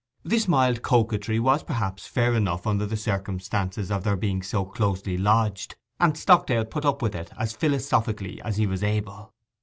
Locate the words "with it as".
7.03-7.53